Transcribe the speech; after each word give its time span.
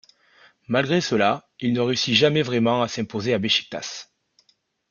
Malgré 0.67 0.99
cela, 0.99 1.47
il 1.59 1.73
ne 1.73 1.79
réussit 1.79 2.15
jamais 2.15 2.41
vraiment 2.41 2.81
à 2.81 2.87
s'imposer 2.87 3.35
à 3.35 3.37
Beşiktaş. 3.37 4.07